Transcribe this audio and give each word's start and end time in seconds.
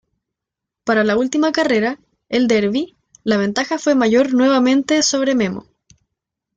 Para 0.83 1.03
la 1.03 1.15
última 1.15 1.51
carrera, 1.51 1.99
El 2.27 2.47
Derby, 2.47 2.97
la 3.23 3.37
ventaja 3.37 3.77
fue 3.77 3.93
mayor 3.93 4.33
nuevamente 4.33 5.03
sobre 5.03 5.35
Memo. 5.35 5.67